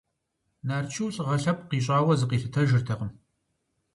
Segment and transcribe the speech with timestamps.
[0.67, 3.11] Нарчу лӀыгъэ лъэпкъ ищӀауэ зыкъилъытэжыртэкъым.